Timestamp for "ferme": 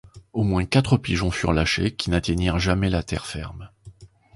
3.27-3.69